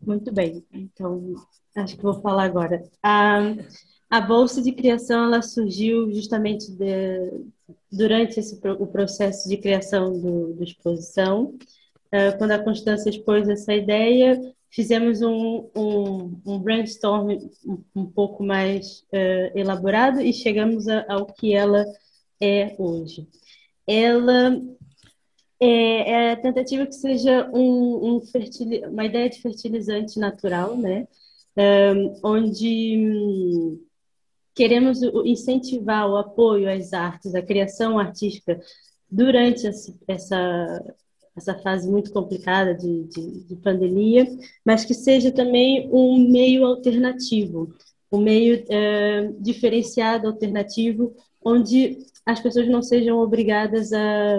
Muito 0.00 0.32
bem, 0.32 0.64
então 0.72 1.34
acho 1.74 1.96
que 1.96 2.02
vou 2.02 2.20
falar 2.20 2.44
agora. 2.44 2.82
A, 3.02 3.40
a 4.10 4.20
bolsa 4.20 4.62
de 4.62 4.72
criação 4.72 5.24
ela 5.24 5.42
surgiu 5.42 6.12
justamente 6.12 6.70
de, 6.70 7.44
durante 7.90 8.38
esse, 8.38 8.60
o 8.78 8.86
processo 8.86 9.48
de 9.48 9.56
criação 9.56 10.18
do, 10.20 10.54
do 10.54 10.62
exposição. 10.64 11.54
Uh, 12.06 12.36
quando 12.38 12.52
a 12.52 12.62
Constância 12.62 13.10
expôs 13.10 13.48
essa 13.48 13.74
ideia, 13.74 14.40
fizemos 14.70 15.22
um, 15.22 15.68
um, 15.74 16.40
um 16.46 16.58
brainstorm 16.58 17.30
um, 17.64 17.84
um, 17.94 18.06
pouco 18.06 18.44
mais 18.44 19.04
uh, 19.12 19.58
elaborado 19.58 20.20
e 20.20 20.32
chegamos 20.32 20.88
a, 20.88 21.04
ao 21.08 21.26
que 21.26 21.54
ela 21.54 21.84
é 22.40 22.74
hoje. 22.78 23.28
Ela 23.86 24.60
é, 25.60 26.10
é 26.10 26.32
a 26.32 26.36
tentativa 26.36 26.86
que 26.86 26.94
seja 26.94 27.48
um, 27.52 28.20
uma 28.90 29.04
ideia 29.04 29.28
de 29.28 29.40
fertilizante 29.40 30.18
natural, 30.18 30.76
né? 30.76 31.06
Onde 32.22 32.96
hum, 32.98 33.80
queremos 34.54 35.02
incentivar 35.24 36.08
o 36.08 36.16
apoio 36.16 36.70
às 36.70 36.92
artes, 36.92 37.34
à 37.34 37.42
criação 37.42 37.98
artística 37.98 38.60
durante 39.10 39.66
essa, 40.08 40.94
essa 41.36 41.54
fase 41.58 41.90
muito 41.90 42.12
complicada 42.12 42.74
de, 42.74 43.04
de, 43.04 43.44
de, 43.44 43.56
pandemia, 43.56 44.26
mas 44.64 44.84
que 44.84 44.94
seja 44.94 45.30
também 45.32 45.88
um 45.92 46.30
meio 46.30 46.64
alternativo, 46.64 47.74
um 48.10 48.18
meio 48.18 48.64
é, 48.68 49.32
diferenciado, 49.38 50.28
alternativo, 50.28 51.14
onde 51.44 51.98
as 52.24 52.40
pessoas 52.40 52.68
não 52.68 52.82
sejam 52.82 53.18
obrigadas 53.18 53.92
a, 53.92 54.38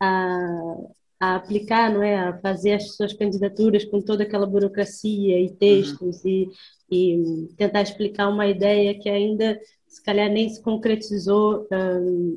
a, 0.00 0.76
a 1.18 1.36
aplicar, 1.36 1.92
não 1.92 2.02
é, 2.02 2.16
a 2.16 2.38
fazer 2.38 2.74
as 2.74 2.94
suas 2.94 3.12
candidaturas 3.12 3.84
com 3.84 4.00
toda 4.00 4.22
aquela 4.22 4.46
burocracia 4.46 5.40
e 5.40 5.50
textos 5.50 6.22
uhum. 6.22 6.30
e, 6.30 6.48
e 6.90 7.48
tentar 7.56 7.82
explicar 7.82 8.28
uma 8.28 8.46
ideia 8.46 8.98
que 8.98 9.08
ainda 9.08 9.58
se 9.86 10.02
calhar 10.02 10.30
nem 10.30 10.48
se 10.48 10.62
concretizou. 10.62 11.66
Um, 11.72 12.36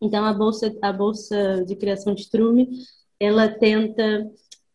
então, 0.00 0.24
a 0.24 0.32
Bolsa, 0.32 0.72
a 0.80 0.92
Bolsa 0.92 1.64
de 1.66 1.74
Criação 1.74 2.14
de 2.14 2.22
Strume, 2.22 2.68
ela 3.18 3.48
tenta 3.48 4.30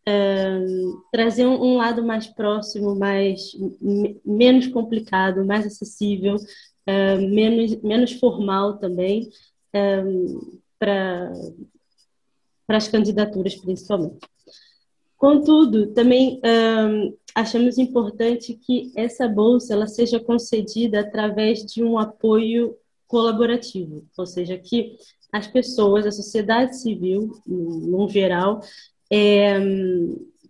uh, 0.08 1.03
trazer 1.12 1.46
um, 1.46 1.62
um, 1.62 1.77
lado 1.77 2.03
mais 2.03 2.27
próximo, 2.27 2.96
mais 2.96 3.51
menos 4.25 4.67
complicado, 4.67 5.46
mais 5.46 5.65
acessível, 5.65 6.36
menos, 7.29 7.79
menos 7.84 8.13
formal 8.13 8.79
também, 8.79 9.29
um, 10.03 10.60
para 12.70 12.78
as 12.78 12.88
candidaturas, 12.88 13.56
principalmente. 13.56 14.20
Contudo, 15.18 15.88
também 15.88 16.40
achamos 17.34 17.80
importante 17.80 18.54
que 18.54 18.92
essa 18.96 19.28
bolsa 19.28 19.74
ela 19.74 19.88
seja 19.88 20.20
concedida 20.20 21.00
através 21.00 21.66
de 21.66 21.84
um 21.84 21.98
apoio 21.98 22.78
colaborativo, 23.08 24.06
ou 24.16 24.26
seja, 24.28 24.56
que 24.56 24.96
as 25.34 25.48
pessoas, 25.48 26.06
a 26.06 26.12
sociedade 26.12 26.80
civil, 26.80 27.42
no 27.48 28.08
geral, 28.08 28.62
é, 29.10 29.60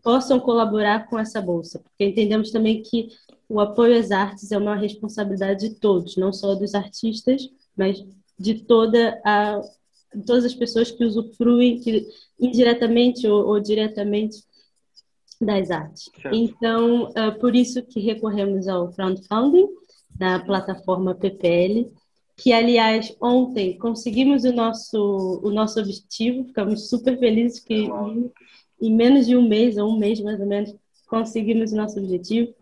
possam 0.04 0.42
colaborar 0.42 1.08
com 1.10 1.18
essa 1.18 1.42
bolsa, 1.42 1.80
porque 1.80 2.04
entendemos 2.04 2.52
também 2.52 2.84
que 2.84 3.08
o 3.48 3.62
apoio 3.62 3.98
às 3.98 4.12
artes 4.12 4.52
é 4.52 4.58
uma 4.58 4.76
responsabilidade 4.76 5.70
de 5.70 5.76
todos, 5.76 6.18
não 6.18 6.34
só 6.34 6.54
dos 6.54 6.76
artistas, 6.76 7.50
mas 7.78 8.06
de 8.38 8.56
toda 8.56 9.22
a 9.24 9.62
todas 10.25 10.46
as 10.46 10.54
pessoas 10.54 10.92
que 10.92 11.04
usufruem 11.04 11.80
que, 11.80 12.08
indiretamente 12.39 13.28
ou, 13.28 13.48
ou, 13.48 13.60
diretamente 13.60 14.38
das 15.39 15.72
artes. 15.72 16.10
Certo. 16.22 16.36
Então, 16.36 17.10
uh, 17.10 17.39
por 17.39 17.56
isso 17.56 17.82
que 17.84 18.00
recorremos 18.00 18.68
ao 18.68 18.92
crowdfunding 18.92 19.68
da 20.10 20.39
plataforma 20.39 21.16
PPL, 21.16 21.92
que 22.36 22.51
aliás 22.51 23.16
ontem 23.22 23.78
conseguimos 23.78 24.44
o 24.44 24.51
nosso 24.51 25.42
o 25.44 25.50
nosso 25.51 25.80
objetivo, 25.80 26.46
ficamos 26.46 26.89
super 26.89 27.18
felizes 27.20 27.60
que 27.60 27.74
em, 27.74 28.32
em 28.82 28.94
menos 28.94 29.28
de 29.28 29.36
um 29.36 29.48
mês 29.48 29.78
ou 29.78 29.89
um 29.89 29.98
mês 29.98 30.20
mais 30.22 30.39
ou 30.39 30.46
menos 30.46 30.74
conseguimos 31.08 31.72
o 31.72 31.75
nosso 31.75 32.00
objetivo. 32.00 32.54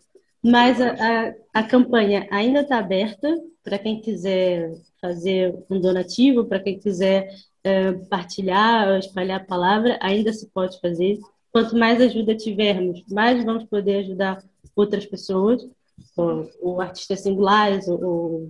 Mas 0.43 0.79
a, 0.79 0.91
a, 0.91 1.33
a 1.53 1.63
campanha 1.63 2.27
ainda 2.31 2.61
está 2.61 2.77
aberta 2.77 3.35
para 3.63 3.79
quem 3.79 4.01
quiser 4.01 4.71
fazer 5.07 5.55
um 5.69 5.79
donativo, 5.79 6.45
para 6.45 6.59
quem 6.59 6.77
quiser 6.77 7.33
uh, 7.65 8.05
partilhar, 8.07 8.99
espalhar 8.99 9.41
a 9.41 9.45
palavra, 9.45 9.97
ainda 10.01 10.33
se 10.33 10.47
pode 10.47 10.79
fazer. 10.79 11.19
Quanto 11.51 11.77
mais 11.77 12.01
ajuda 12.01 12.35
tivermos, 12.35 13.03
mais 13.09 13.43
vamos 13.43 13.63
poder 13.63 13.99
ajudar 13.99 14.43
outras 14.75 15.05
pessoas, 15.05 15.67
ou, 16.15 16.49
ou 16.61 16.81
artistas 16.81 17.21
singulares, 17.21 17.87
ou, 17.87 18.47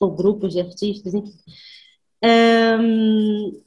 ou 0.00 0.10
grupos 0.12 0.52
de 0.52 0.60
artistas, 0.60 1.12
enfim. 1.12 1.34
Um, 2.24 3.60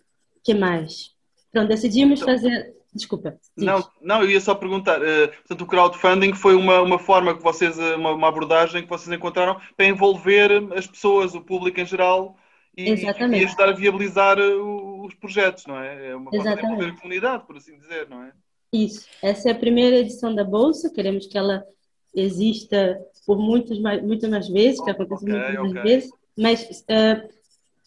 que 0.43 0.53
mais? 0.53 1.11
Pronto, 1.51 1.67
decidimos 1.67 2.21
então, 2.21 2.33
fazer. 2.33 2.73
Desculpa. 2.93 3.37
Não, 3.55 3.87
não, 4.01 4.21
eu 4.21 4.29
ia 4.29 4.41
só 4.41 4.53
perguntar. 4.53 5.01
Uh, 5.01 5.27
portanto, 5.29 5.61
o 5.61 5.65
crowdfunding 5.65 6.33
foi 6.33 6.55
uma, 6.55 6.81
uma 6.81 6.99
forma 6.99 7.35
que 7.35 7.41
vocês, 7.41 7.79
eh, 7.79 7.95
uma, 7.95 8.11
uma, 8.11 8.27
abordagem 8.27 8.83
que 8.83 8.89
vocês 8.89 9.15
encontraram 9.15 9.59
para 9.77 9.85
envolver 9.85 10.51
as 10.75 10.85
pessoas, 10.87 11.33
o 11.33 11.41
público 11.41 11.79
em 11.79 11.85
geral, 11.85 12.35
e, 12.75 12.89
e 12.89 13.45
ajudar 13.45 13.69
a 13.69 13.73
viabilizar 13.73 14.37
eh, 14.39 14.55
os 14.55 15.13
projetos, 15.15 15.65
não 15.65 15.79
é? 15.79 16.09
É 16.09 16.15
uma 16.15 16.29
forma 16.29 16.55
de 16.55 16.65
envolver 16.65 16.89
a 16.89 16.95
comunidade, 16.97 17.47
por 17.47 17.55
assim 17.55 17.77
dizer, 17.77 18.09
não 18.09 18.23
é? 18.23 18.33
Isso. 18.73 19.07
Essa 19.21 19.49
é 19.49 19.51
a 19.53 19.57
primeira 19.57 19.97
edição 19.97 20.35
da 20.35 20.43
Bolsa, 20.43 20.89
queremos 20.89 21.27
que 21.27 21.37
ela 21.37 21.63
exista 22.13 22.99
por 23.25 23.37
muitos 23.37 23.79
mais, 23.79 24.01
muitas 24.03 24.29
mais 24.29 24.49
vezes, 24.49 24.81
que 24.83 24.89
aconteça 24.89 25.23
okay, 25.23 25.33
muitas 25.33 25.59
okay. 25.59 25.73
mais 25.73 25.83
vezes 25.83 26.21
mas 26.37 26.63
uh, 26.63 27.29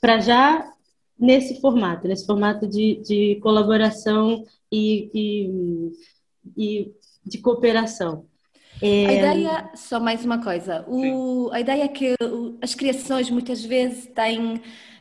para 0.00 0.20
já 0.20 0.72
nesse 1.18 1.60
formato, 1.60 2.08
nesse 2.08 2.26
formato 2.26 2.66
de, 2.66 3.00
de 3.02 3.40
colaboração 3.40 4.44
e, 4.70 5.10
e, 5.14 5.92
e 6.56 6.92
de 7.24 7.38
cooperação. 7.38 8.26
É... 8.82 9.06
A 9.06 9.12
ideia, 9.12 9.70
só 9.74 10.00
mais 10.00 10.24
uma 10.24 10.42
coisa, 10.42 10.84
o, 10.88 11.50
a 11.52 11.60
ideia 11.60 11.84
é 11.84 11.88
que 11.88 12.14
as 12.60 12.74
criações 12.74 13.30
muitas 13.30 13.64
vezes 13.64 14.06
têm 14.06 14.60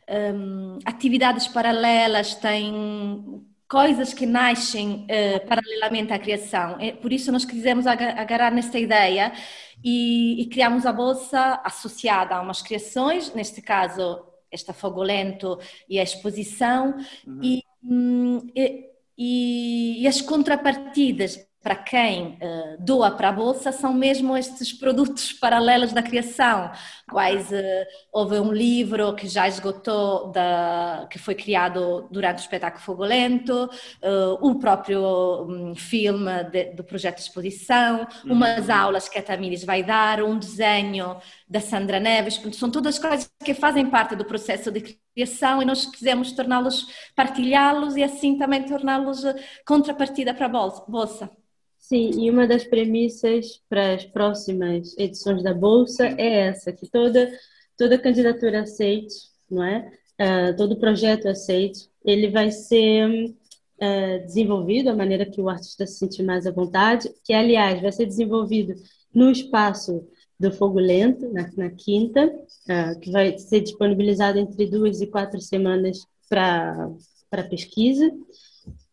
um, 0.09 0.79
atividades 0.85 1.47
paralelas, 1.47 2.35
têm 2.35 3.43
coisas 3.67 4.13
que 4.13 4.27
nascem 4.27 5.07
uh, 5.09 5.47
paralelamente 5.47 6.13
à 6.13 6.19
criação. 6.19 6.77
É, 6.79 6.91
por 6.91 7.11
isso 7.11 7.31
nós 7.31 7.43
quisemos 7.43 7.87
agarrar 7.87 8.51
nesta 8.51 8.77
ideia 8.77 9.33
e, 9.83 10.43
e 10.43 10.45
criamos 10.45 10.85
a 10.85 10.93
bolsa 10.93 11.59
associada 11.63 12.35
a 12.35 12.41
umas 12.41 12.61
criações, 12.61 13.33
neste 13.33 13.61
caso 13.61 14.32
esta 14.53 14.73
Fogolento 14.73 15.59
e 15.89 15.99
a 15.99 16.03
exposição, 16.03 16.95
uhum. 17.25 17.39
e, 17.41 17.63
hum, 17.83 18.47
e, 18.55 18.85
e, 19.17 20.07
as 20.07 20.21
contrapartidas 20.21 21.39
para 21.61 21.75
quem 21.75 22.37
uh, 22.41 22.77
doa 22.79 23.11
para 23.11 23.29
a 23.29 23.31
Bolsa 23.31 23.71
são 23.71 23.93
mesmo 23.93 24.35
estes 24.35 24.73
produtos 24.73 25.31
paralelos 25.39 25.93
da 25.93 26.03
criação, 26.03 26.71
quais 27.13 27.51
uh, 27.51 27.85
houve 28.11 28.39
um 28.39 28.51
livro 28.51 29.13
que 29.13 29.27
já 29.27 29.47
esgotou, 29.47 30.31
da, 30.31 31.07
que 31.09 31.19
foi 31.19 31.35
criado 31.35 32.07
durante 32.11 32.39
o 32.39 32.41
espetáculo 32.41 32.83
Fogolento, 32.83 33.69
uh, 34.01 34.37
o 34.41 34.55
próprio 34.55 35.45
um, 35.47 35.75
filme 35.75 36.43
de, 36.45 36.73
do 36.73 36.83
projeto 36.83 37.17
de 37.17 37.21
exposição, 37.21 38.07
uhum. 38.25 38.33
umas 38.33 38.69
aulas 38.69 39.07
que 39.07 39.19
a 39.19 39.23
Tamires 39.23 39.63
vai 39.63 39.83
dar, 39.83 40.23
um 40.23 40.37
desenho 40.37 41.17
da 41.47 41.61
Sandra 41.61 41.99
Neves, 41.99 42.41
são 42.53 42.71
todas 42.71 42.97
coisas 42.97 43.29
que 43.43 43.53
fazem 43.53 43.85
parte 43.89 44.15
do 44.15 44.25
processo 44.25 44.71
de 44.71 44.97
criação 45.13 45.61
e 45.61 45.65
nós 45.65 45.85
quisemos 45.85 46.31
torná-los, 46.31 46.87
partilhá-los 47.15 47.95
e 47.95 48.03
assim 48.03 48.37
também 48.37 48.63
torná-los 48.63 49.23
contrapartida 49.65 50.33
para 50.33 50.47
a 50.47 50.83
Bolsa. 50.87 51.29
Sim, 51.93 52.09
e 52.23 52.31
uma 52.31 52.47
das 52.47 52.63
premissas 52.63 53.61
para 53.69 53.93
as 53.93 54.03
próximas 54.03 54.97
edições 54.97 55.43
da 55.43 55.53
Bolsa 55.53 56.07
é 56.17 56.47
essa, 56.47 56.73
que 56.73 56.89
toda, 56.89 57.31
toda 57.77 57.99
candidatura 57.99 58.61
aceite, 58.61 59.13
não 59.47 59.63
é? 59.63 59.91
Uh, 60.19 60.57
todo 60.57 60.79
projeto 60.79 61.27
aceite, 61.27 61.87
ele 62.03 62.31
vai 62.31 62.49
ser 62.49 63.07
uh, 63.07 64.25
desenvolvido 64.25 64.85
da 64.85 64.95
maneira 64.95 65.23
que 65.23 65.39
o 65.39 65.47
artista 65.47 65.85
se 65.85 65.99
sentir 65.99 66.23
mais 66.23 66.47
à 66.47 66.51
vontade, 66.51 67.13
que, 67.23 67.31
aliás, 67.31 67.79
vai 67.79 67.91
ser 67.91 68.07
desenvolvido 68.07 68.73
no 69.13 69.29
espaço 69.29 70.03
do 70.39 70.51
Fogo 70.51 70.79
Lento, 70.79 71.31
na, 71.31 71.47
na 71.55 71.69
quinta, 71.69 72.25
uh, 72.25 72.99
que 73.01 73.11
vai 73.11 73.37
ser 73.37 73.61
disponibilizado 73.61 74.39
entre 74.39 74.65
duas 74.65 74.99
e 74.99 75.05
quatro 75.05 75.39
semanas 75.39 75.99
para 76.27 77.43
pesquisa. 77.51 78.11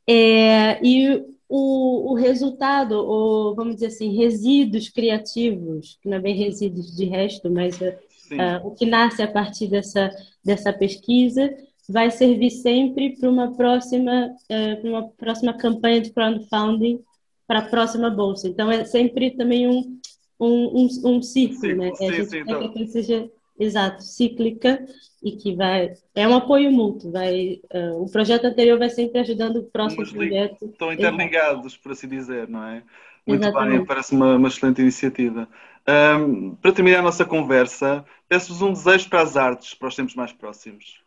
É, 0.07 0.79
e 0.85 1.31
o, 1.51 2.13
o 2.13 2.15
resultado, 2.15 2.93
ou 2.93 3.57
vamos 3.57 3.75
dizer 3.75 3.89
assim, 3.89 4.17
resíduos 4.17 4.89
criativos, 4.89 5.99
que 6.01 6.09
não 6.09 6.19
é 6.19 6.21
bem 6.21 6.37
resíduos 6.37 6.95
de 6.95 7.05
resto, 7.07 7.51
mas 7.51 7.77
uh, 7.81 8.65
o 8.65 8.71
que 8.71 8.87
nasce 8.87 9.21
a 9.21 9.27
partir 9.27 9.67
dessa, 9.67 10.11
dessa 10.45 10.73
pesquisa, 10.73 11.53
vai 11.89 12.09
servir 12.09 12.51
sempre 12.51 13.17
para 13.17 13.29
uma 13.29 13.53
próxima, 13.57 14.33
uh, 14.49 14.89
uma 14.89 15.09
próxima 15.09 15.53
campanha 15.53 16.01
de 16.01 16.13
crowdfunding 16.13 17.01
para 17.49 17.59
a 17.59 17.69
próxima 17.69 18.09
bolsa. 18.09 18.47
Então 18.47 18.71
é 18.71 18.85
sempre 18.85 19.33
também 19.33 19.67
um, 19.67 19.99
um, 20.39 20.85
um, 20.85 21.17
um 21.17 21.21
ciclo, 21.21 21.59
sim, 21.59 21.75
né? 21.75 21.93
Sim, 21.97 22.09
a 22.09 22.13
gente 22.13 22.31
sim, 22.31 22.39
então. 22.39 22.73
que 22.73 22.87
seja 22.87 23.29
exato, 23.61 24.03
cíclica 24.03 24.85
e 25.23 25.33
que 25.33 25.55
vai 25.55 25.93
é 26.15 26.27
um 26.27 26.35
apoio 26.35 26.73
mútuo, 26.73 27.13
vai 27.13 27.61
uh, 27.75 28.03
o 28.03 28.11
projeto 28.11 28.47
anterior 28.47 28.79
vai 28.79 28.89
sempre 28.89 29.21
ajudando 29.21 29.59
o 29.59 29.65
próximo 29.65 30.01
Mas, 30.01 30.11
projeto. 30.11 30.65
Estão 30.65 30.91
interligados, 30.93 31.77
por 31.77 31.93
assim 31.93 32.09
dizer, 32.09 32.49
não 32.49 32.65
é? 32.65 32.83
Muito 33.27 33.43
Exatamente. 33.43 33.77
bem, 33.77 33.87
parece 33.87 34.15
uma, 34.15 34.37
uma 34.37 34.49
excelente 34.49 34.81
iniciativa. 34.81 35.47
Um, 35.87 36.55
para 36.57 36.73
terminar 36.73 37.01
a 37.01 37.03
nossa 37.03 37.23
conversa, 37.25 38.05
peço-vos 38.29 38.63
um 38.63 38.73
desejo 38.73 39.11
para 39.11 39.21
as 39.21 39.37
artes, 39.37 39.75
para 39.75 39.89
os 39.89 39.95
tempos 39.95 40.15
mais 40.15 40.33
próximos. 40.33 41.03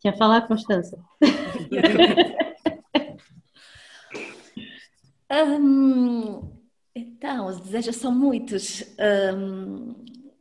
Quer 0.00 0.16
falar, 0.16 0.42
Constança? 0.42 0.96
um, 5.30 6.61
então, 6.94 7.46
os 7.46 7.60
desejos 7.60 7.96
são 7.96 8.12
muitos. 8.12 8.84
Um, 9.34 9.94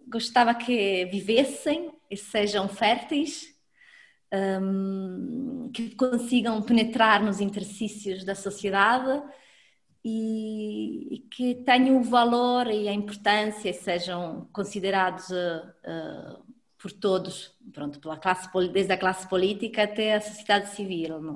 gostava 0.08 0.54
que 0.54 1.06
vivessem 1.06 1.92
e 2.10 2.18
sejam 2.18 2.68
férteis, 2.68 3.56
um, 4.62 5.72
que 5.74 5.96
consigam 5.96 6.62
penetrar 6.62 7.24
nos 7.24 7.40
interstícios 7.40 8.26
da 8.26 8.36
sociedade 8.36 9.24
e, 10.04 11.16
e, 11.16 11.20
que 11.20 11.56
tenham 11.56 12.00
o 12.00 12.04
valor 12.04 12.68
e 12.68 12.90
a 12.90 12.94
importância 12.94 13.70
e 13.70 13.74
sejam 13.74 14.50
considerados 14.52 15.30
uh, 15.30 16.44
por 16.78 16.92
todos, 16.92 17.56
pronto, 17.72 18.00
pela 18.00 18.18
classe, 18.18 18.50
desde 18.74 18.92
a 18.92 18.98
classe 18.98 19.30
política 19.30 19.84
até 19.84 20.16
a 20.16 20.22
sociedade 20.22 20.70
civil. 20.76 21.22
Não, 21.22 21.34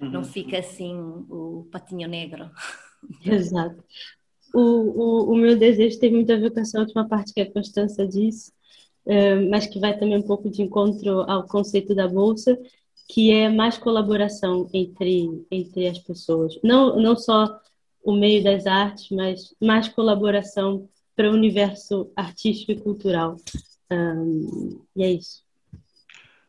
uhum. 0.00 0.10
não 0.10 0.24
fica 0.24 0.58
assim 0.58 0.96
o 1.28 1.68
patinho 1.70 2.08
negro. 2.08 2.50
Exato 3.24 3.84
o, 4.56 4.60
o, 4.60 5.32
o, 5.32 5.36
meu 5.36 5.54
desejo 5.56 5.98
tem 5.98 6.10
muito 6.10 6.32
a 6.32 6.36
ver 6.36 6.50
com 6.50 6.60
essa 6.60 6.80
última 6.80 7.06
parte 7.06 7.34
que 7.34 7.42
a 7.42 7.52
Constança 7.52 8.06
disse, 8.06 8.50
uh, 9.04 9.50
mas 9.50 9.66
que 9.66 9.78
vai 9.78 9.98
também 9.98 10.16
um 10.16 10.22
pouco 10.22 10.48
de 10.48 10.62
encontro 10.62 11.20
ao 11.30 11.46
conceito 11.46 11.94
da 11.94 12.08
bolsa, 12.08 12.58
que 13.06 13.30
é 13.30 13.50
mais 13.50 13.76
colaboração 13.76 14.68
entre, 14.72 15.44
entre 15.50 15.86
as 15.86 15.98
pessoas. 15.98 16.58
Não, 16.64 16.98
não 16.98 17.14
só 17.16 17.60
o 18.02 18.12
meio 18.12 18.42
das 18.42 18.66
artes, 18.66 19.10
mas 19.10 19.54
mais 19.60 19.88
colaboração 19.88 20.88
para 21.14 21.30
o 21.30 21.34
universo 21.34 22.10
artístico 22.16 22.72
e 22.72 22.80
cultural. 22.80 23.36
Um, 23.92 24.80
e 24.96 25.04
é 25.04 25.12
isso. 25.12 25.44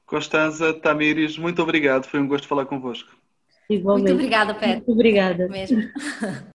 Constanza, 0.05 0.73
Tamires, 0.73 1.37
muito 1.37 1.61
obrigado. 1.61 2.05
Foi 2.05 2.21
um 2.21 2.27
gosto 2.27 2.47
falar 2.47 2.65
convosco. 2.65 3.11
Igualmente. 3.69 4.13
Muito 4.13 4.19
obrigada, 4.19 4.53
Pedro. 4.53 4.75
Muito 4.75 4.91
obrigada. 4.91 5.47
Mesmo. 5.49 5.81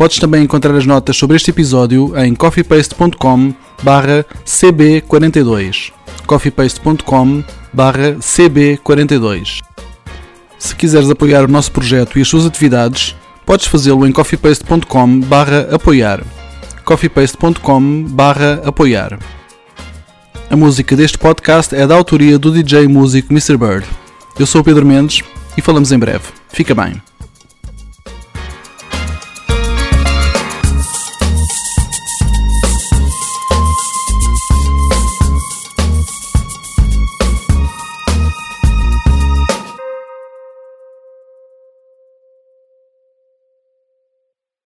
Podes 0.00 0.18
também 0.18 0.44
encontrar 0.44 0.74
as 0.74 0.86
notas 0.86 1.14
sobre 1.14 1.36
este 1.36 1.50
episódio 1.50 2.18
em 2.18 2.34
coffeepaste.com 2.34 3.52
cb42 4.46 5.92
coffeepaste.com 6.26 7.44
cb42 7.74 9.60
Se 10.58 10.74
quiseres 10.74 11.10
apoiar 11.10 11.44
o 11.44 11.48
nosso 11.48 11.70
projeto 11.70 12.18
e 12.18 12.22
as 12.22 12.28
suas 12.28 12.46
atividades, 12.46 13.14
podes 13.44 13.66
fazê-lo 13.66 14.06
em 14.06 14.12
coffeepaste.com 14.12 15.20
apoiar 15.70 16.24
coffeepaste.com 16.82 18.06
apoiar 18.64 19.18
A 20.48 20.56
música 20.56 20.96
deste 20.96 21.18
podcast 21.18 21.74
é 21.74 21.86
da 21.86 21.94
autoria 21.94 22.38
do 22.38 22.50
DJ 22.50 22.88
músico 22.88 23.34
Mr. 23.34 23.58
Bird. 23.58 23.86
Eu 24.38 24.46
sou 24.46 24.62
o 24.62 24.64
Pedro 24.64 24.86
Mendes 24.86 25.22
e 25.58 25.60
falamos 25.60 25.92
em 25.92 25.98
breve. 25.98 26.24
Fica 26.48 26.74
bem. 26.74 27.02